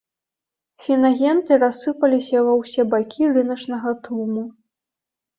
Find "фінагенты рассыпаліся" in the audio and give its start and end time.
0.85-2.37